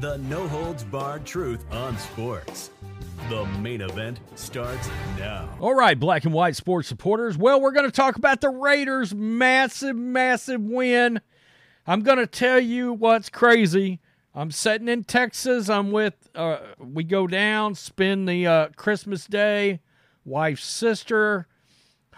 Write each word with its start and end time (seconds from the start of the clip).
The 0.00 0.18
no 0.18 0.48
holds 0.48 0.82
barred 0.82 1.24
truth 1.24 1.64
on 1.70 1.96
sports. 1.98 2.70
The 3.28 3.44
main 3.60 3.80
event 3.80 4.18
starts 4.34 4.88
now. 5.18 5.48
All 5.60 5.74
right, 5.74 5.98
black 5.98 6.24
and 6.24 6.34
white 6.34 6.56
sports 6.56 6.88
supporters. 6.88 7.38
Well, 7.38 7.60
we're 7.60 7.72
going 7.72 7.86
to 7.86 7.92
talk 7.92 8.16
about 8.16 8.40
the 8.40 8.50
Raiders' 8.50 9.14
massive, 9.14 9.96
massive 9.96 10.60
win. 10.60 11.20
I'm 11.86 12.02
going 12.02 12.18
to 12.18 12.26
tell 12.26 12.58
you 12.58 12.92
what's 12.92 13.28
crazy. 13.28 14.00
I'm 14.34 14.50
sitting 14.50 14.88
in 14.88 15.04
Texas. 15.04 15.70
I'm 15.70 15.92
with, 15.92 16.14
uh, 16.34 16.58
we 16.78 17.04
go 17.04 17.28
down, 17.28 17.76
spend 17.76 18.28
the 18.28 18.46
uh, 18.46 18.68
Christmas 18.76 19.26
day, 19.26 19.80
wife's 20.24 20.64
sister, 20.64 21.46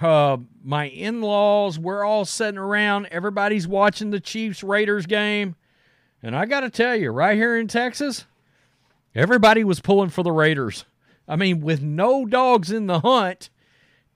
uh, 0.01 0.39
my 0.65 0.87
in 0.89 1.21
laws. 1.21 1.79
We're 1.79 2.05
all 2.05 2.25
sitting 2.25 2.59
around. 2.59 3.07
Everybody's 3.11 3.69
watching 3.69 4.11
the 4.11 4.21
Chiefs 4.21 4.65
Raiders 4.65 5.05
game. 5.05 5.57
And 6.27 6.35
I 6.35 6.45
got 6.45 6.63
to 6.63 6.71
tell 6.71 6.97
you, 6.97 7.13
right 7.13 7.37
here 7.37 7.57
in 7.57 7.69
Texas, 7.69 8.25
everybody 9.15 9.63
was 9.63 9.79
pulling 9.79 10.11
for 10.11 10.25
the 10.25 10.33
Raiders. 10.33 10.85
I 11.29 11.37
mean, 11.37 11.61
with 11.61 11.83
no 11.83 12.27
dogs 12.27 12.73
in 12.73 12.89
the 12.89 12.99
hunt, 12.99 13.49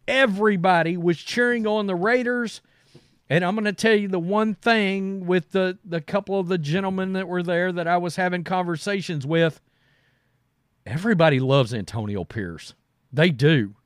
everybody 0.08 0.96
was 0.96 1.18
cheering 1.18 1.68
on 1.68 1.86
the 1.86 1.94
Raiders. 1.94 2.62
And 3.28 3.44
I'm 3.44 3.54
going 3.54 3.64
to 3.66 3.72
tell 3.72 3.94
you 3.94 4.08
the 4.08 4.18
one 4.18 4.56
thing 4.56 5.24
with 5.24 5.52
the, 5.52 5.78
the 5.84 6.00
couple 6.00 6.40
of 6.40 6.48
the 6.48 6.58
gentlemen 6.58 7.12
that 7.12 7.28
were 7.28 7.44
there 7.44 7.70
that 7.70 7.86
I 7.86 7.96
was 7.98 8.16
having 8.16 8.42
conversations 8.42 9.24
with. 9.24 9.60
Everybody 10.84 11.38
loves 11.38 11.72
Antonio 11.72 12.24
Pierce. 12.24 12.74
They 13.12 13.30
do. 13.30 13.76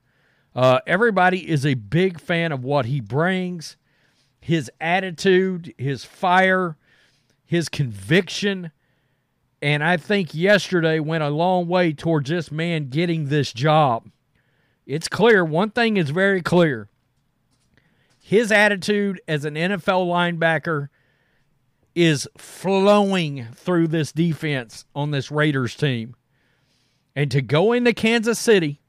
Uh, 0.56 0.78
everybody 0.86 1.47
is 1.47 1.66
a 1.66 1.75
big 1.75 2.19
fan 2.19 2.53
of 2.53 2.64
what 2.64 2.86
he 2.86 3.03
brings, 3.03 3.77
his 4.41 4.70
attitude, 4.81 5.75
his 5.77 6.06
fire, 6.06 6.78
his 7.45 7.69
conviction. 7.69 8.70
And 9.62 9.82
I 9.82 9.97
think 9.97 10.34
yesterday 10.34 11.00
went 11.00 11.22
a 11.22 11.31
long 11.31 11.69
way 11.69 11.93
towards 11.93 12.31
this 12.31 12.50
man 12.50 12.88
getting 12.88 13.27
this 13.27 13.53
job. 13.53 14.10
It's 14.87 15.09
clear. 15.09 15.44
One 15.44 15.71
thing 15.71 15.97
is 15.97 16.10
very 16.10 16.43
clear 16.43 16.88
his 18.25 18.50
attitude 18.50 19.21
as 19.28 19.44
an 19.44 19.54
NFL 19.54 20.06
linebacker 20.06 20.88
is 21.94 22.27
flowing 22.38 23.49
through 23.54 23.87
this 23.88 24.12
defense 24.12 24.87
on 24.94 25.10
this 25.10 25.31
Raiders 25.31 25.75
team. 25.75 26.16
And 27.15 27.31
to 27.31 27.43
go 27.43 27.72
into 27.72 27.93
Kansas 27.93 28.38
City 28.38 28.81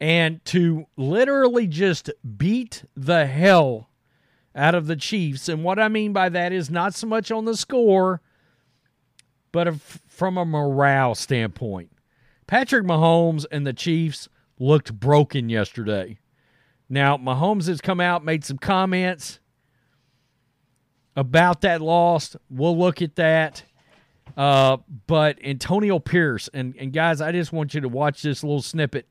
and 0.00 0.42
to 0.46 0.86
literally 0.96 1.66
just 1.66 2.10
beat 2.38 2.84
the 2.96 3.26
hell 3.26 3.90
out 4.54 4.74
of 4.74 4.86
the 4.86 4.96
Chiefs. 4.96 5.48
And 5.48 5.64
what 5.64 5.78
I 5.78 5.88
mean 5.88 6.12
by 6.12 6.28
that 6.28 6.52
is 6.52 6.70
not 6.70 6.94
so 6.94 7.06
much 7.06 7.30
on 7.30 7.44
the 7.44 7.56
score, 7.56 8.20
but 9.50 9.80
from 9.80 10.36
a 10.36 10.44
morale 10.44 11.14
standpoint. 11.14 11.90
Patrick 12.46 12.84
Mahomes 12.84 13.46
and 13.50 13.66
the 13.66 13.72
Chiefs 13.72 14.28
looked 14.58 14.92
broken 14.92 15.48
yesterday. 15.48 16.18
Now, 16.88 17.16
Mahomes 17.16 17.68
has 17.68 17.80
come 17.80 18.00
out, 18.00 18.24
made 18.24 18.44
some 18.44 18.58
comments 18.58 19.40
about 21.16 21.62
that 21.62 21.80
loss. 21.80 22.36
We'll 22.50 22.78
look 22.78 23.00
at 23.00 23.16
that. 23.16 23.64
Uh, 24.36 24.78
but 25.06 25.38
Antonio 25.44 25.98
Pierce, 25.98 26.48
and, 26.54 26.74
and 26.78 26.92
guys, 26.92 27.20
I 27.20 27.32
just 27.32 27.52
want 27.52 27.74
you 27.74 27.80
to 27.80 27.88
watch 27.88 28.22
this 28.22 28.42
little 28.42 28.62
snippet. 28.62 29.06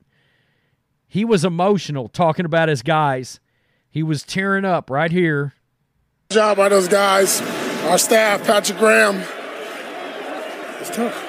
He 1.06 1.24
was 1.24 1.44
emotional 1.44 2.08
talking 2.08 2.44
about 2.44 2.68
his 2.68 2.82
guys. 2.82 3.38
He 3.92 4.02
was 4.02 4.22
tearing 4.22 4.64
up 4.64 4.88
right 4.88 5.12
here. 5.12 5.52
Good 6.30 6.36
job 6.36 6.56
by 6.56 6.70
those 6.70 6.88
guys, 6.88 7.42
our 7.82 7.98
staff, 7.98 8.42
Patrick 8.44 8.78
Graham. 8.78 9.22
It's 10.80 10.90
tough. 10.90 11.28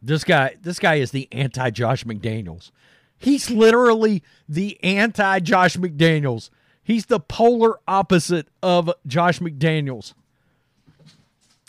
This 0.00 0.24
guy, 0.24 0.56
this 0.62 0.78
guy 0.78 0.94
is 0.94 1.10
the 1.10 1.28
anti 1.30 1.68
Josh 1.70 2.04
McDaniels. 2.04 2.70
He's 3.18 3.50
literally 3.50 4.22
the 4.48 4.82
anti 4.82 5.40
Josh 5.40 5.76
McDaniels. 5.76 6.48
He's 6.82 7.06
the 7.06 7.20
polar 7.20 7.78
opposite 7.86 8.48
of 8.62 8.90
Josh 9.06 9.40
McDaniels. 9.40 10.14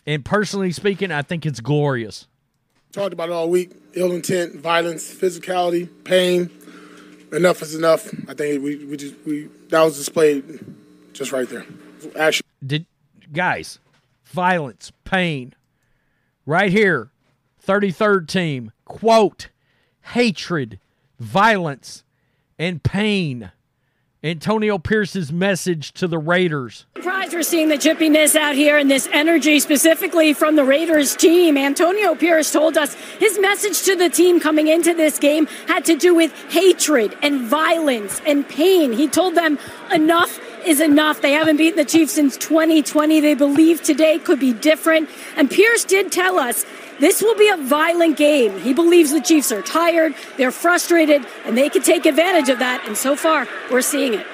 And 0.05 0.23
personally 0.23 0.71
speaking, 0.71 1.11
I 1.11 1.23
think 1.23 1.45
it's 1.45 1.59
glorious. 1.59 2.27
Talked 2.93 3.11
about 3.11 3.27
it 3.29 3.33
all 3.33 3.49
week. 3.49 3.71
Ill 3.95 4.13
intent, 4.13 4.55
violence, 4.55 5.13
physicality, 5.13 5.89
pain. 6.05 6.49
Enough 7.31 7.61
is 7.61 7.75
enough. 7.75 8.07
I 8.27 8.33
think 8.33 8.63
we, 8.63 8.85
we 8.85 8.97
just 8.97 9.15
we 9.25 9.49
that 9.69 9.81
was 9.81 9.97
displayed 9.97 10.59
just 11.13 11.31
right 11.31 11.47
there. 11.49 11.65
Actually, 12.15 12.47
Did 12.65 12.85
guys, 13.33 13.79
violence, 14.25 14.91
pain. 15.03 15.53
Right 16.45 16.71
here, 16.71 17.11
33rd 17.65 18.27
team, 18.27 18.71
quote, 18.85 19.49
hatred, 20.13 20.79
violence, 21.19 22.05
and 22.57 22.81
pain. 22.81 23.51
Antonio 24.23 24.79
Pierce's 24.79 25.31
message 25.31 25.91
to 25.93 26.07
the 26.07 26.17
Raiders. 26.17 26.87
Surprised 26.95 27.33
we're 27.33 27.43
seeing 27.43 27.69
the 27.69 27.75
chippiness 27.75 28.35
out 28.35 28.55
here 28.55 28.75
and 28.75 28.89
this 28.89 29.07
energy 29.13 29.59
specifically 29.59 30.33
from 30.33 30.55
the 30.55 30.63
Raiders 30.63 31.15
team. 31.15 31.55
Antonio 31.55 32.15
Pierce 32.15 32.51
told 32.51 32.77
us 32.77 32.95
his 33.19 33.37
message 33.39 33.83
to 33.83 33.95
the 33.95 34.09
team 34.09 34.39
coming 34.39 34.67
into 34.67 34.95
this 34.95 35.19
game 35.19 35.45
had 35.67 35.85
to 35.85 35.95
do 35.95 36.15
with 36.15 36.33
hatred 36.49 37.15
and 37.21 37.41
violence 37.41 38.19
and 38.25 38.47
pain. 38.49 38.91
He 38.91 39.07
told 39.07 39.35
them 39.35 39.59
enough 39.93 40.39
is 40.65 40.81
enough. 40.81 41.21
They 41.21 41.33
haven't 41.33 41.57
beaten 41.57 41.77
the 41.77 41.85
Chiefs 41.85 42.13
since 42.13 42.37
2020. 42.37 43.19
They 43.19 43.35
believe 43.35 43.83
today 43.83 44.17
could 44.17 44.39
be 44.39 44.51
different. 44.51 45.09
And 45.35 45.49
Pierce 45.49 45.85
did 45.85 46.11
tell 46.11 46.39
us 46.39 46.65
this 46.99 47.21
will 47.21 47.35
be 47.35 47.49
a 47.49 47.57
violent 47.57 48.17
game. 48.17 48.59
He 48.59 48.73
believes 48.73 49.11
the 49.11 49.21
Chiefs 49.21 49.51
are 49.51 49.61
tired, 49.61 50.15
they're 50.37 50.51
frustrated, 50.51 51.25
and 51.45 51.57
they 51.57 51.69
can 51.69 51.81
take 51.81 52.05
advantage 52.05 52.49
of 52.49 52.59
that. 52.59 52.85
And 52.87 52.97
so 52.97 53.15
far, 53.15 53.47
we're 53.71 53.81
seeing 53.81 54.13
it. 54.15 54.25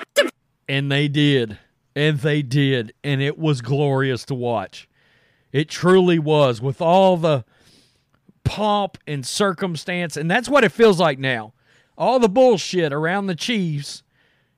And 0.67 0.91
they 0.91 1.07
did. 1.07 1.57
And 1.95 2.19
they 2.19 2.41
did. 2.41 2.93
And 3.03 3.21
it 3.21 3.37
was 3.37 3.61
glorious 3.61 4.25
to 4.25 4.35
watch. 4.35 4.87
It 5.51 5.69
truly 5.69 6.17
was 6.17 6.61
with 6.61 6.81
all 6.81 7.17
the 7.17 7.45
pomp 8.43 8.97
and 9.05 9.25
circumstance. 9.25 10.17
And 10.17 10.29
that's 10.29 10.49
what 10.49 10.63
it 10.63 10.71
feels 10.71 10.99
like 10.99 11.19
now. 11.19 11.53
All 11.97 12.19
the 12.19 12.29
bullshit 12.29 12.91
around 12.91 13.27
the 13.27 13.35
Chiefs, 13.35 14.03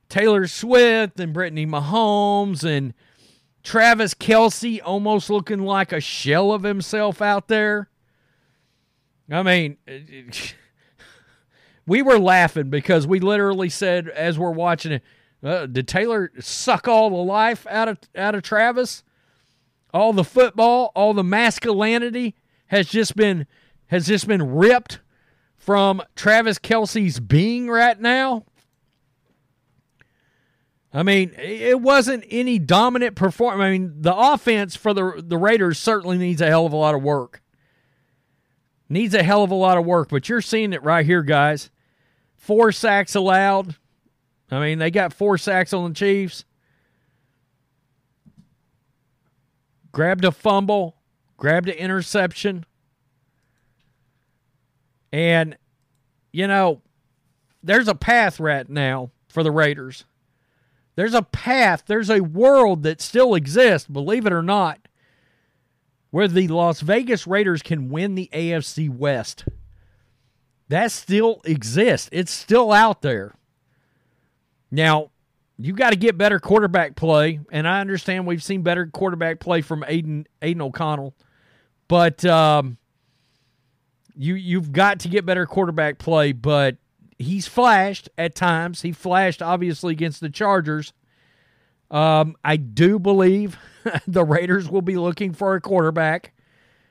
Taylor 0.08 0.48
Swift 0.48 1.20
and 1.20 1.34
Brittany 1.34 1.66
Mahomes 1.66 2.64
and 2.64 2.94
Travis 3.64 4.14
Kelce 4.14 4.80
almost 4.84 5.30
looking 5.30 5.60
like 5.60 5.92
a 5.92 6.00
shell 6.00 6.54
of 6.54 6.64
himself 6.64 7.22
out 7.22 7.48
there. 7.48 7.90
I 9.32 9.44
mean, 9.44 9.78
we 11.88 12.02
were 12.02 12.20
laughing 12.20 12.70
because 12.70 13.08
we 13.08 13.20
literally 13.20 13.70
said 13.70 14.10
as 14.10 14.38
we're 14.38 14.52
watching 14.52 14.94
it, 14.94 15.04
uh, 15.44 15.66
did 15.68 15.88
Taylor 15.88 16.32
suck 16.40 16.88
all 16.88 17.10
the 17.10 17.16
life 17.18 17.68
out 17.70 17.88
of 17.88 18.00
out 18.16 18.36
of 18.36 18.44
Travis? 18.44 19.04
All 19.94 20.12
the 20.12 20.24
football, 20.24 20.92
all 20.96 21.14
the 21.14 21.24
masculinity 21.24 22.36
has 22.68 22.88
just 22.88 23.16
been 23.16 23.46
has 23.88 24.08
just 24.08 24.28
been 24.28 24.56
ripped 24.56 25.00
from 25.56 26.02
Travis 26.16 26.60
Kelce's 26.60 27.20
being 27.20 27.70
right 27.70 28.00
now. 28.00 28.46
I 30.94 31.04
mean, 31.04 31.34
it 31.38 31.82
wasn't 31.82 32.24
any 32.30 32.58
dominant 32.58 33.16
performance. 33.16 33.62
I 33.62 33.72
mean, 33.72 34.02
the 34.02 34.16
offense 34.16 34.76
for 34.76 34.94
the 34.94 35.24
the 35.24 35.38
Raiders 35.38 35.78
certainly 35.78 36.18
needs 36.18 36.42
a 36.42 36.48
hell 36.48 36.66
of 36.66 36.74
a 36.74 36.78
lot 36.78 36.96
of 36.96 37.04
work. 37.04 37.42
Needs 38.88 39.14
a 39.14 39.24
hell 39.24 39.44
of 39.44 39.52
a 39.52 39.56
lot 39.56 39.78
of 39.78 39.86
work, 39.86 40.10
but 40.10 40.30
you're 40.30 40.42
seeing 40.42 40.74
it 40.74 40.84
right 40.84 41.06
here, 41.06 41.24
guys. 41.24 41.70
Four 42.36 42.72
sacks 42.72 43.16
allowed. 43.16 43.76
I 44.52 44.60
mean, 44.60 44.78
they 44.78 44.92
got 44.92 45.14
four 45.14 45.38
sacks 45.38 45.74
on 45.74 45.90
the 45.90 45.96
Chiefs. 45.96 46.46
Grabbed 49.92 50.26
a 50.26 50.32
fumble, 50.32 50.98
grabbed 51.38 51.70
an 51.70 51.76
interception. 51.76 52.66
And, 55.12 55.58
you 56.32 56.48
know, 56.48 56.82
there's 57.64 57.88
a 57.88 57.96
path 57.96 58.40
right 58.40 58.70
now 58.70 59.12
for 59.30 59.42
the 59.42 59.52
Raiders. 59.52 60.06
There's 60.96 61.14
a 61.14 61.22
path, 61.22 61.84
there's 61.88 62.10
a 62.10 62.22
world 62.22 62.84
that 62.84 63.02
still 63.02 63.36
exists, 63.36 63.88
believe 63.88 64.26
it 64.26 64.34
or 64.34 64.44
not, 64.44 64.80
where 66.16 66.30
the 66.30 66.48
Las 66.48 66.80
Vegas 66.80 67.28
Raiders 67.28 67.62
can 67.62 67.90
win 67.90 68.16
the 68.16 68.30
AFC 68.32 68.90
West. 68.90 69.44
That 70.70 70.94
still 70.94 71.42
exists. 71.44 72.08
It's 72.10 72.32
still 72.32 72.72
out 72.72 73.02
there. 73.02 73.36
Now, 74.72 75.12
you 75.58 75.74
got 75.74 75.90
to 75.90 75.98
get 75.98 76.18
better 76.18 76.40
quarterback 76.40 76.96
play, 76.96 77.42
and 77.52 77.68
I 77.68 77.82
understand 77.82 78.26
we've 78.26 78.42
seen 78.42 78.62
better 78.62 78.86
quarterback 78.86 79.42
play 79.42 79.60
from 79.60 79.84
Aidan 79.86 80.26
Aidan 80.42 80.62
O'Connell, 80.62 81.14
but 81.90 82.24
um, 82.24 82.78
you 84.16 84.36
you've 84.36 84.72
got 84.72 85.02
to 85.02 85.10
get 85.10 85.26
better 85.26 85.46
quarterback 85.46 85.98
play. 85.98 86.32
But 86.32 86.78
he's 87.20 87.46
flashed 87.46 88.08
at 88.18 88.36
times. 88.36 88.84
He 88.84 88.94
flashed 88.94 89.42
obviously 89.42 89.92
against 89.92 90.22
the 90.22 90.30
Chargers. 90.30 90.94
Um, 91.92 92.38
I 92.42 92.56
do 92.56 93.00
believe 93.00 93.58
the 94.08 94.24
Raiders 94.24 94.70
will 94.70 94.82
be 94.82 94.98
looking 94.98 95.34
for 95.34 95.56
a 95.56 95.62
quarterback 95.62 96.34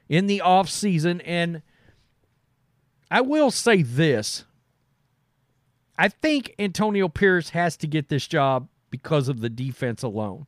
in 0.08 0.26
the 0.26 0.41
off 0.41 0.69
season, 0.69 1.20
and 1.23 1.62
I 3.11 3.20
will 3.20 3.50
say 3.50 3.82
this. 3.82 4.44
I 5.96 6.08
think 6.08 6.55
Antonio 6.58 7.08
Pierce 7.08 7.50
has 7.50 7.76
to 7.79 7.87
get 7.87 8.08
this 8.08 8.26
job 8.26 8.69
because 8.91 9.29
of 9.29 9.41
the 9.41 9.50
defense 9.50 10.02
alone. 10.02 10.46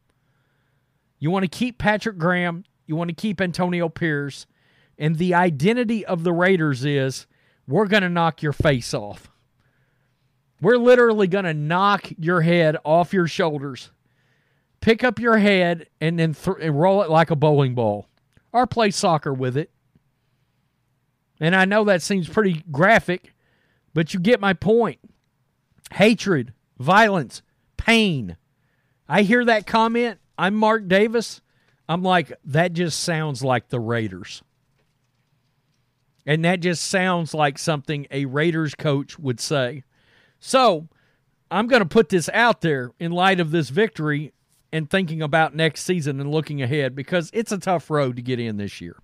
You 1.18 1.30
want 1.30 1.44
to 1.44 1.48
keep 1.48 1.78
Patrick 1.78 2.18
Graham, 2.18 2.64
you 2.86 2.96
want 2.96 3.08
to 3.08 3.14
keep 3.14 3.40
Antonio 3.40 3.88
Pierce, 3.88 4.46
and 4.98 5.16
the 5.16 5.34
identity 5.34 6.04
of 6.04 6.24
the 6.24 6.32
Raiders 6.32 6.84
is 6.84 7.26
we're 7.66 7.86
going 7.86 8.02
to 8.02 8.08
knock 8.08 8.42
your 8.42 8.52
face 8.52 8.92
off. 8.94 9.30
We're 10.60 10.78
literally 10.78 11.26
going 11.26 11.44
to 11.44 11.54
knock 11.54 12.10
your 12.18 12.40
head 12.40 12.76
off 12.84 13.12
your 13.12 13.26
shoulders, 13.26 13.90
pick 14.86 15.02
up 15.02 15.18
your 15.18 15.38
head, 15.38 15.88
and 16.00 16.16
then 16.16 16.32
th- 16.32 16.58
and 16.60 16.80
roll 16.80 17.02
it 17.02 17.10
like 17.10 17.32
a 17.32 17.36
bowling 17.36 17.74
ball, 17.74 18.06
or 18.52 18.68
play 18.68 18.88
soccer 18.92 19.34
with 19.34 19.56
it. 19.56 19.72
And 21.40 21.56
I 21.56 21.64
know 21.64 21.82
that 21.82 22.02
seems 22.02 22.28
pretty 22.28 22.62
graphic, 22.70 23.34
but 23.94 24.14
you 24.14 24.20
get 24.20 24.40
my 24.40 24.52
point. 24.52 25.00
Hatred, 25.94 26.52
violence, 26.78 27.42
pain. 27.76 28.36
I 29.08 29.22
hear 29.22 29.44
that 29.44 29.66
comment. 29.66 30.20
I'm 30.38 30.54
Mark 30.54 30.86
Davis. 30.86 31.40
I'm 31.88 32.04
like, 32.04 32.32
that 32.44 32.72
just 32.72 33.00
sounds 33.00 33.42
like 33.42 33.70
the 33.70 33.80
Raiders. 33.80 34.44
And 36.24 36.44
that 36.44 36.60
just 36.60 36.84
sounds 36.84 37.34
like 37.34 37.58
something 37.58 38.06
a 38.12 38.26
Raiders 38.26 38.76
coach 38.76 39.18
would 39.18 39.40
say. 39.40 39.82
So 40.38 40.86
I'm 41.50 41.66
going 41.66 41.82
to 41.82 41.88
put 41.88 42.08
this 42.08 42.28
out 42.32 42.60
there 42.60 42.92
in 43.00 43.10
light 43.10 43.40
of 43.40 43.50
this 43.50 43.70
victory 43.70 44.32
and 44.72 44.90
thinking 44.90 45.22
about 45.22 45.54
next 45.54 45.82
season 45.82 46.20
and 46.20 46.30
looking 46.30 46.62
ahead 46.62 46.94
because 46.94 47.30
it's 47.32 47.52
a 47.52 47.58
tough 47.58 47.90
road 47.90 48.16
to 48.16 48.22
get 48.22 48.40
in 48.40 48.56
this 48.56 48.80
year. 48.80 48.96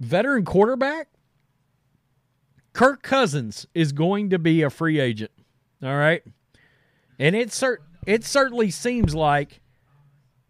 Veteran 0.00 0.44
quarterback, 0.44 1.08
Kirk 2.72 3.02
Cousins 3.02 3.66
is 3.74 3.92
going 3.92 4.30
to 4.30 4.38
be 4.38 4.62
a 4.62 4.70
free 4.70 5.00
agent. 5.00 5.30
All 5.82 5.96
right. 5.96 6.22
And 7.18 7.34
it, 7.34 7.48
cert- 7.48 7.78
it 8.06 8.24
certainly 8.24 8.70
seems 8.70 9.14
like 9.14 9.60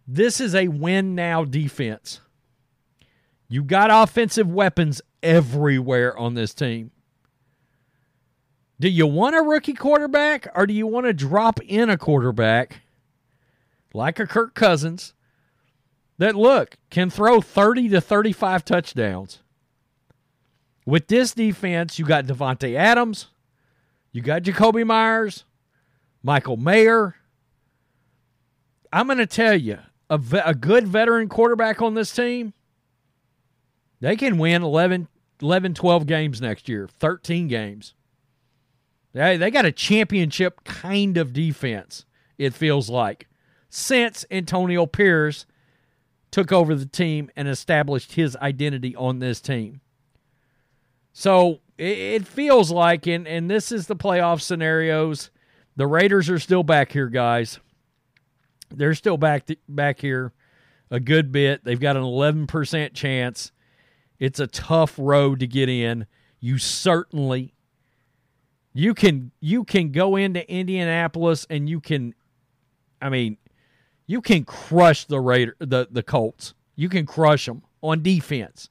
this 0.06 0.40
is 0.40 0.55
a 0.55 0.69
win 0.69 1.14
now 1.14 1.44
defense. 1.44 2.20
You 3.49 3.62
got 3.62 3.90
offensive 3.93 4.49
weapons 4.49 5.00
everywhere 5.22 6.17
on 6.17 6.34
this 6.34 6.52
team. 6.55 6.90
Do 8.79 8.88
you 8.88 9.06
want 9.06 9.37
a 9.37 9.43
rookie 9.43 9.72
quarterback 9.72 10.49
or 10.55 10.67
do 10.67 10.75
you 10.75 10.87
want 10.87 11.06
to 11.06 11.12
drop 11.12 11.61
in 11.62 11.88
a 11.88 11.96
quarterback 11.96 12.82
like 13.96 14.20
a 14.20 14.26
Kirk 14.26 14.54
Cousins 14.54 15.14
that, 16.19 16.37
look, 16.37 16.76
can 16.90 17.10
throw 17.10 17.40
30 17.40 17.88
to 17.88 18.00
35 18.00 18.64
touchdowns? 18.64 19.40
With 20.84 21.08
this 21.08 21.34
defense, 21.34 21.98
you 21.98 22.04
got 22.04 22.26
Davante 22.26 22.76
Adams, 22.76 23.26
you 24.12 24.22
got 24.22 24.43
Jakobi 24.43 24.87
Meyers, 24.87 25.44
Michael 26.22 26.56
Mayer. 26.56 27.16
I'm 28.93 29.06
going 29.06 29.19
to 29.19 29.26
tell 29.26 29.56
you, 29.56 29.78
a, 30.08 30.16
ve- 30.16 30.43
a 30.44 30.54
good 30.54 30.87
veteran 30.87 31.28
quarterback 31.28 31.82
on 31.82 31.94
this 31.94 32.14
team, 32.14 32.52
they 34.00 34.14
can 34.14 34.38
win 34.38 34.62
11, 34.62 35.08
11, 35.43 35.75
12 35.75 36.06
games 36.06 36.40
next 36.40 36.69
year, 36.69 36.88
13 37.00 37.48
games. 37.48 37.94
They, 39.12 39.37
they 39.37 39.50
got 39.50 39.64
a 39.64 39.72
championship 39.72 40.62
kind 40.64 41.16
of 41.16 41.32
defense, 41.32 42.04
it 42.38 42.54
feels 42.54 42.88
like, 42.88 43.26
since 43.76 44.25
Antonio 44.31 44.87
Pierce 44.87 45.44
took 46.31 46.50
over 46.50 46.75
the 46.75 46.87
team 46.87 47.31
and 47.37 47.46
established 47.46 48.14
his 48.14 48.34
identity 48.37 48.96
on 48.96 49.19
this 49.19 49.38
team. 49.38 49.82
So 51.12 51.61
it, 51.76 52.26
feels 52.26 52.70
like, 52.70 53.06
and, 53.06 53.28
and 53.28 53.50
this 53.50 53.70
is 53.70 53.87
the 53.87 53.94
playoff 53.94 54.40
scenarios. 54.40 55.31
The 55.76 55.87
Raiders 55.87 56.31
are 56.31 56.38
still 56.38 56.62
back 56.62 56.90
here, 56.90 57.08
guys. 57.08 57.61
They're 58.70 58.94
still 58.94 59.19
back 59.19 59.44
th- 59.44 59.61
back 59.69 60.00
here 60.00 60.32
a 60.90 60.99
good 60.99 61.31
bit. 61.31 61.62
They've 61.62 61.79
got 61.79 61.96
an 61.96 62.02
11% 62.02 62.94
chance. 62.94 63.52
It's 64.19 64.40
a 64.40 64.46
tough 64.46 64.94
road 64.96 65.40
to 65.40 65.46
get 65.46 65.69
in. 65.69 66.06
You 66.40 66.56
certainly 66.56 67.52
you 68.72 68.94
can 68.94 69.32
you 69.40 69.64
can 69.64 69.93
go 69.93 70.17
into 70.17 70.51
Indianapolis 70.51 71.46
and 71.51 71.69
you 71.69 71.81
can 71.81 72.15
I 73.01 73.10
mean, 73.10 73.36
you 74.06 74.20
can 74.20 74.44
crush 74.44 75.05
the 75.05 75.20
Raider 75.20 75.56
the 75.58 75.89
the 75.91 76.03
Colts. 76.03 76.55
You 76.75 76.89
can 76.89 77.06
crush 77.06 77.46
them 77.46 77.63
on 77.82 78.03
defense. 78.03 78.70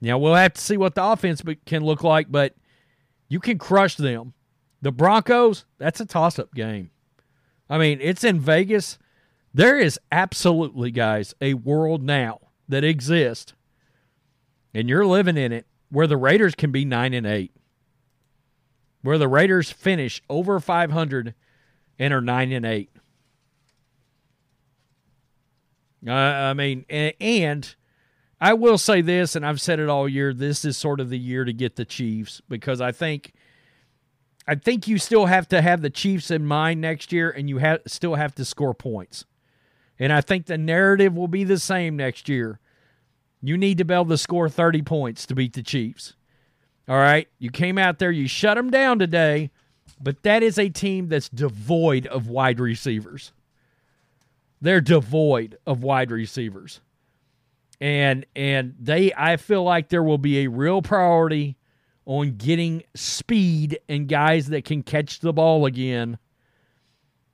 Now 0.00 0.18
we'll 0.18 0.34
have 0.34 0.54
to 0.54 0.60
see 0.60 0.76
what 0.76 0.94
the 0.94 1.04
offense 1.04 1.42
can 1.66 1.84
look 1.84 2.02
like, 2.02 2.30
but 2.30 2.54
you 3.28 3.40
can 3.40 3.58
crush 3.58 3.96
them. 3.96 4.34
The 4.82 4.92
Broncos, 4.92 5.64
that's 5.78 6.00
a 6.00 6.04
toss-up 6.04 6.52
game. 6.54 6.90
I 7.70 7.78
mean, 7.78 7.98
it's 8.02 8.22
in 8.22 8.38
Vegas. 8.38 8.98
There 9.54 9.78
is 9.78 9.98
absolutely, 10.12 10.90
guys, 10.90 11.32
a 11.40 11.54
world 11.54 12.02
now 12.02 12.40
that 12.68 12.84
exists, 12.84 13.54
and 14.74 14.88
you're 14.88 15.06
living 15.06 15.38
in 15.38 15.52
it, 15.52 15.66
where 15.88 16.06
the 16.06 16.18
Raiders 16.18 16.54
can 16.54 16.70
be 16.70 16.84
nine 16.84 17.14
and 17.14 17.26
eight, 17.26 17.52
where 19.00 19.16
the 19.16 19.28
Raiders 19.28 19.70
finish 19.70 20.22
over 20.28 20.60
500 20.60 21.34
and 21.98 22.12
are 22.12 22.20
nine 22.20 22.52
and 22.52 22.66
eight. 22.66 22.90
Uh, 26.06 26.12
I 26.12 26.54
mean, 26.54 26.84
and, 26.88 27.74
I 28.40 28.52
will 28.52 28.76
say 28.76 29.00
this, 29.00 29.36
and 29.36 29.46
I've 29.46 29.60
said 29.60 29.80
it 29.80 29.88
all 29.88 30.08
year. 30.08 30.34
This 30.34 30.64
is 30.64 30.76
sort 30.76 31.00
of 31.00 31.08
the 31.08 31.18
year 31.18 31.44
to 31.44 31.52
get 31.52 31.76
the 31.76 31.84
Chiefs 31.84 32.42
because 32.48 32.80
I 32.80 32.92
think, 32.92 33.32
I 34.46 34.54
think 34.54 34.86
you 34.86 34.98
still 34.98 35.26
have 35.26 35.48
to 35.48 35.62
have 35.62 35.80
the 35.80 35.88
Chiefs 35.88 36.30
in 36.30 36.44
mind 36.44 36.80
next 36.80 37.12
year, 37.12 37.30
and 37.30 37.48
you 37.48 37.58
have 37.58 37.80
still 37.86 38.16
have 38.16 38.34
to 38.34 38.44
score 38.44 38.74
points. 38.74 39.24
And 39.98 40.12
I 40.12 40.20
think 40.20 40.46
the 40.46 40.58
narrative 40.58 41.14
will 41.14 41.28
be 41.28 41.44
the 41.44 41.58
same 41.58 41.96
next 41.96 42.28
year. 42.28 42.58
You 43.40 43.56
need 43.56 43.78
to 43.78 43.84
be 43.84 43.94
able 43.94 44.06
to 44.06 44.18
score 44.18 44.48
30 44.48 44.82
points 44.82 45.26
to 45.26 45.34
beat 45.34 45.52
the 45.54 45.62
Chiefs. 45.62 46.14
All 46.88 46.96
right? 46.96 47.28
You 47.38 47.50
came 47.50 47.78
out 47.78 47.98
there, 47.98 48.10
you 48.10 48.26
shut 48.28 48.56
them 48.56 48.70
down 48.70 48.98
today, 48.98 49.50
but 50.02 50.22
that 50.22 50.42
is 50.42 50.58
a 50.58 50.68
team 50.68 51.08
that's 51.08 51.28
devoid 51.28 52.06
of 52.06 52.28
wide 52.28 52.60
receivers. 52.60 53.32
They're 54.64 54.80
devoid 54.80 55.58
of 55.66 55.82
wide 55.82 56.10
receivers. 56.10 56.80
And 57.82 58.24
and 58.34 58.74
they 58.80 59.12
I 59.14 59.36
feel 59.36 59.62
like 59.62 59.90
there 59.90 60.02
will 60.02 60.16
be 60.16 60.38
a 60.38 60.48
real 60.48 60.80
priority 60.80 61.58
on 62.06 62.38
getting 62.38 62.82
speed 62.94 63.78
and 63.90 64.08
guys 64.08 64.46
that 64.46 64.64
can 64.64 64.82
catch 64.82 65.20
the 65.20 65.34
ball 65.34 65.66
again 65.66 66.16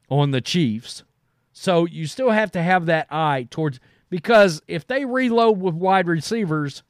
on 0.09 0.33
the 0.33 0.41
Chiefs. 0.41 1.05
So 1.53 1.85
you 1.85 2.09
still 2.09 2.31
have 2.31 2.51
to 2.51 2.63
have 2.63 2.87
that 2.87 3.07
eye 3.13 3.47
towards 3.49 3.79
because 4.09 4.61
if 4.67 4.85
they 4.89 5.05
reload 5.05 5.61
with 5.61 5.77
wide 5.77 6.09
receivers, 6.09 6.83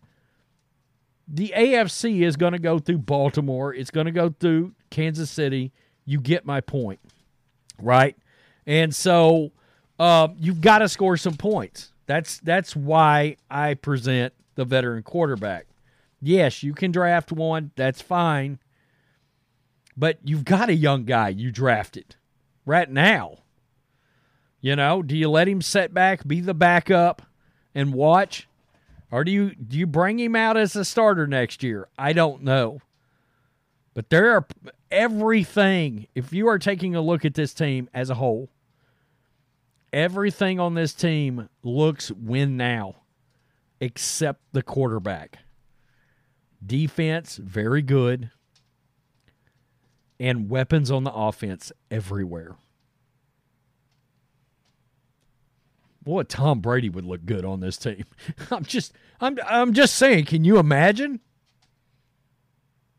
the 1.28 1.52
AFC 1.54 2.22
is 2.22 2.36
going 2.36 2.54
to 2.54 2.58
go 2.58 2.78
through 2.78 3.00
Baltimore. 3.00 3.74
It's 3.74 3.90
going 3.90 4.06
to 4.06 4.10
go 4.10 4.34
through 4.40 4.72
Kansas 4.88 5.30
City. 5.30 5.70
You 6.06 6.18
get 6.18 6.46
my 6.46 6.62
point, 6.62 7.00
right? 7.78 8.16
And 8.64 8.94
so 8.94 9.52
uh, 10.00 10.28
you've 10.38 10.62
got 10.62 10.78
to 10.78 10.88
score 10.88 11.18
some 11.18 11.36
points. 11.36 11.92
That's 12.06 12.38
that's 12.38 12.74
why 12.74 13.36
I 13.50 13.74
present 13.74 14.32
the 14.54 14.64
veteran 14.64 15.02
quarterback. 15.02 15.66
Yes, 16.22 16.62
you 16.62 16.72
can 16.72 16.90
draft 16.90 17.30
one. 17.30 17.70
That's 17.76 18.00
fine. 18.00 18.58
But 19.96 20.18
you've 20.24 20.46
got 20.46 20.70
a 20.70 20.74
young 20.74 21.04
guy 21.04 21.28
you 21.28 21.52
drafted 21.52 22.16
right 22.64 22.90
now. 22.90 23.40
You 24.62 24.74
know, 24.74 25.02
do 25.02 25.16
you 25.16 25.28
let 25.28 25.48
him 25.48 25.60
set 25.60 25.92
back, 25.92 26.26
be 26.26 26.40
the 26.40 26.54
backup, 26.54 27.22
and 27.74 27.92
watch? 27.92 28.48
Or 29.10 29.22
do 29.22 29.30
you 29.30 29.54
do 29.54 29.78
you 29.78 29.86
bring 29.86 30.18
him 30.18 30.34
out 30.34 30.56
as 30.56 30.74
a 30.74 30.84
starter 30.84 31.26
next 31.26 31.62
year? 31.62 31.88
I 31.98 32.14
don't 32.14 32.42
know. 32.42 32.80
But 33.92 34.08
there 34.08 34.30
are 34.32 34.46
everything, 34.90 36.06
if 36.14 36.32
you 36.32 36.48
are 36.48 36.58
taking 36.58 36.94
a 36.94 37.02
look 37.02 37.26
at 37.26 37.34
this 37.34 37.52
team 37.52 37.90
as 37.92 38.08
a 38.08 38.14
whole, 38.14 38.48
everything 39.92 40.60
on 40.60 40.74
this 40.74 40.94
team 40.94 41.48
looks 41.62 42.10
win 42.10 42.56
now, 42.56 42.96
except 43.80 44.40
the 44.52 44.62
quarterback. 44.62 45.38
Defense, 46.64 47.36
very 47.36 47.82
good. 47.82 48.30
And 50.18 50.50
weapons 50.50 50.90
on 50.90 51.04
the 51.04 51.12
offense 51.12 51.72
everywhere. 51.90 52.56
Boy, 56.02 56.22
Tom 56.24 56.60
Brady 56.60 56.88
would 56.88 57.04
look 57.04 57.24
good 57.24 57.44
on 57.44 57.60
this 57.60 57.76
team. 57.76 58.04
I'm 58.50 58.64
just 58.64 58.92
I'm 59.20 59.38
I'm 59.46 59.72
just 59.72 59.94
saying, 59.94 60.26
can 60.26 60.44
you 60.44 60.58
imagine? 60.58 61.20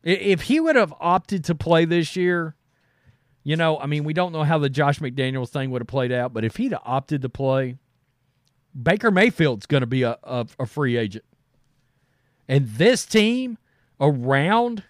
If 0.03 0.43
he 0.43 0.60
would 0.60 0.75
have 0.75 0.93
opted 1.00 1.43
to 1.45 1.55
play 1.55 1.86
this 1.86 2.15
year, 2.15 2.55
you 3.43 3.55
know, 3.55 3.79
I 3.79 3.88
mean, 3.88 4.03
we 4.03 4.13
don't 4.13 4.31
know 4.31 4.43
how 4.43 4.57
the 4.57 4.69
Josh 4.69 5.00
McDaniels 5.00 5.50
thing 5.50 5.71
would 5.71 5.81
have 5.81 5.88
played 5.88 6.12
out, 6.12 6.33
but 6.33 6.43
if 6.43 6.57
he'd 6.57 6.74
opted 6.86 7.21
to 7.24 7.29
play, 7.29 7.77
Baker 8.79 9.12
Mayfield's 9.12 9.65
going 9.65 9.81
to 9.81 9.88
be 9.88 10.03
a, 10.03 10.17
a, 10.24 10.45
a 10.60 10.65
free 10.65 10.98
agent. 10.98 11.25
And 12.48 12.67
this 12.69 13.05
team 13.05 13.57
around, 14.00 14.83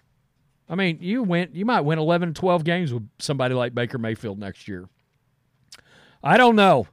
I 0.68 0.74
mean, 0.74 0.98
you 1.00 1.22
went, 1.22 1.54
you 1.54 1.64
might 1.64 1.80
win 1.80 1.98
11, 1.98 2.34
12 2.34 2.64
games 2.64 2.92
with 2.92 3.08
somebody 3.18 3.54
like 3.54 3.74
Baker 3.74 3.98
Mayfield 3.98 4.38
next 4.38 4.68
year. 4.68 4.88
I 6.22 6.36
don't 6.36 6.56
know. 6.56 6.86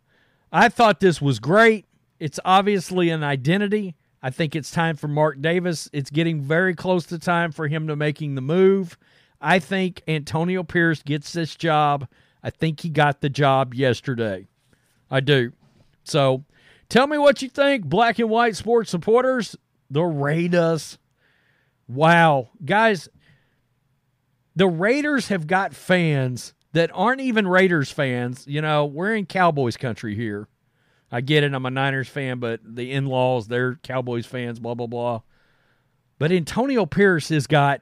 I 0.52 0.70
thought 0.70 1.00
this 1.00 1.22
was 1.22 1.40
great. 1.40 1.86
It's 2.20 2.40
obviously 2.44 3.10
an 3.10 3.24
identity. 3.24 3.96
I 4.22 4.30
think 4.30 4.56
it's 4.56 4.72
time 4.72 4.96
for 4.96 5.08
Mark 5.08 5.42
Davis. 5.42 5.90
It's 5.94 6.10
getting 6.10 6.42
very 6.42 6.76
close 6.76 7.06
to 7.08 7.20
time 7.20 7.52
for 7.52 7.68
him 7.68 7.88
to 7.88 7.96
making 7.96 8.36
the 8.36 8.42
move. 8.42 8.98
I 9.42 9.60
think 9.60 10.04
Antonio 10.08 10.64
Pierce 10.64 11.02
gets 11.04 11.32
this 11.34 11.56
job. 11.56 12.08
I 12.44 12.50
think 12.50 12.82
he 12.82 12.90
got 12.90 13.22
the 13.22 13.30
job 13.30 13.74
yesterday. 13.74 14.48
I 15.10 15.20
do. 15.20 15.54
So 16.04 16.44
tell 16.90 17.08
me 17.08 17.18
what 17.18 17.42
you 17.42 17.50
think, 17.50 17.86
black 17.86 18.20
and 18.20 18.30
white 18.30 18.56
sports 18.56 18.92
supporters. 18.92 19.56
The 19.90 20.04
Raiders. 20.04 20.98
Wow. 21.88 22.50
Guys, 22.64 23.10
the 24.56 24.68
Raiders 24.68 25.30
have 25.30 25.48
got 25.48 25.74
fans 25.74 26.54
that 26.74 26.92
aren't 26.94 27.22
even 27.22 27.48
Raiders 27.48 27.92
fans. 27.92 28.46
You 28.48 28.62
know, 28.62 28.86
we're 28.86 29.16
in 29.16 29.26
Cowboys 29.26 29.78
country 29.78 30.16
here. 30.16 30.48
I 31.12 31.22
get 31.22 31.44
it. 31.44 31.54
I'm 31.54 31.66
a 31.66 31.72
Niners 31.72 32.08
fan, 32.08 32.40
but 32.40 32.60
the 32.64 32.92
in 32.92 33.08
laws, 33.08 33.48
they're 33.48 33.76
Cowboys 33.78 34.28
fans, 34.28 34.60
blah, 34.60 34.76
blah, 34.76 34.86
blah. 34.86 35.22
But 36.20 36.32
Antonio 36.32 36.86
Pierce 36.86 37.30
has 37.30 37.48
got 37.48 37.82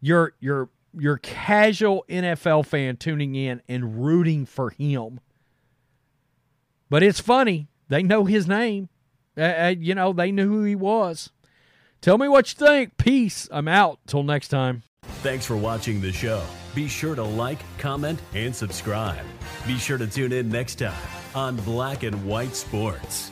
your 0.00 0.34
your 0.40 0.68
your 0.96 1.18
casual 1.18 2.04
NFL 2.08 2.66
fan 2.66 2.96
tuning 2.96 3.34
in 3.34 3.62
and 3.68 4.04
rooting 4.04 4.46
for 4.46 4.70
him. 4.70 5.20
But 6.90 7.02
it's 7.02 7.20
funny. 7.20 7.68
They 7.88 8.02
know 8.02 8.24
his 8.24 8.46
name. 8.46 8.88
Uh, 9.36 9.42
uh, 9.42 9.74
you 9.78 9.94
know, 9.94 10.12
they 10.12 10.32
knew 10.32 10.48
who 10.48 10.64
he 10.64 10.74
was. 10.74 11.30
Tell 12.00 12.18
me 12.18 12.28
what 12.28 12.48
you 12.52 12.66
think. 12.66 12.96
Peace. 12.96 13.48
I'm 13.50 13.68
out. 13.68 13.98
Till 14.06 14.22
next 14.22 14.48
time. 14.48 14.82
Thanks 15.22 15.44
for 15.44 15.56
watching 15.56 16.00
the 16.00 16.12
show. 16.12 16.42
Be 16.74 16.88
sure 16.88 17.14
to 17.14 17.22
like, 17.22 17.58
comment, 17.78 18.20
and 18.34 18.54
subscribe. 18.54 19.24
Be 19.66 19.78
sure 19.78 19.98
to 19.98 20.06
tune 20.06 20.32
in 20.32 20.48
next 20.48 20.76
time 20.76 20.94
on 21.34 21.56
Black 21.56 22.02
and 22.02 22.24
White 22.24 22.54
Sports. 22.54 23.30